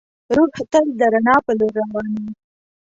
[0.37, 2.31] روح تل د رڼا په لور روان وي.